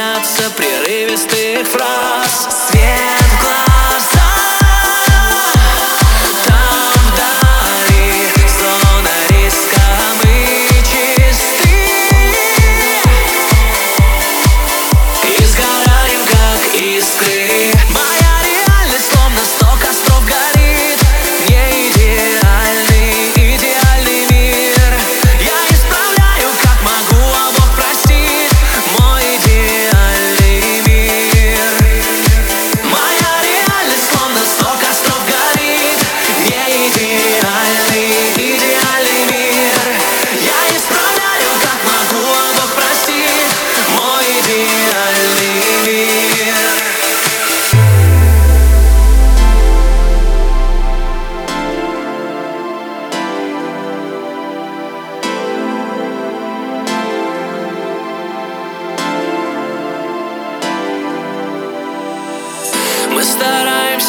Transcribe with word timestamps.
боятся 0.00 0.50
прерывистых 0.56 1.66
фраз. 1.68 2.59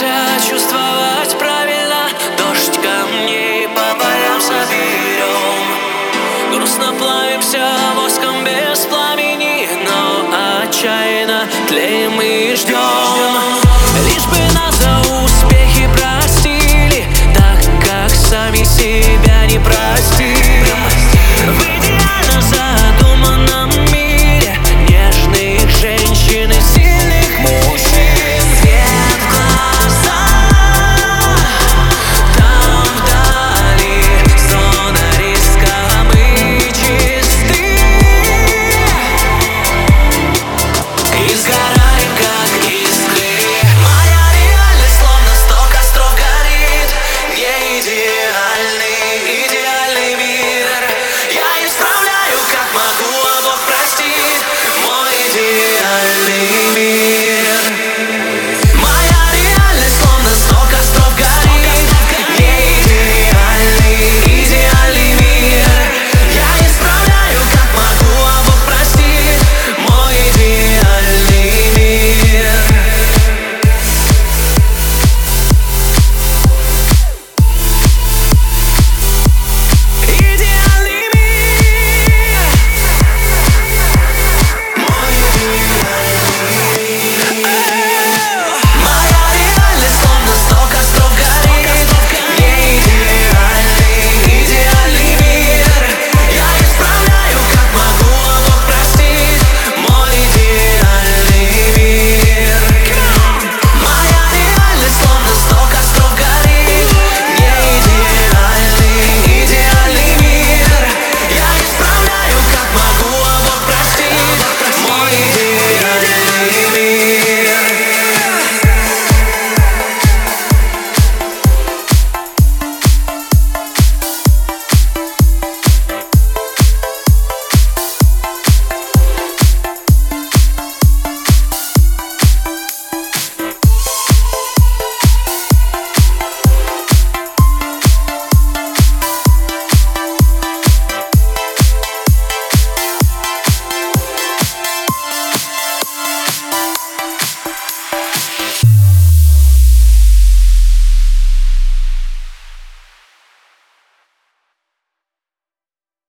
Стараемся 0.00 0.50
чувствовать 0.50 1.38
правильно. 1.38 2.08
Дождь 2.38 2.78
камней 2.80 3.68
по 3.68 3.94
полям 3.98 4.40
соберем. 4.40 5.66
Грустно 6.54 6.94
плавимся 6.94 7.79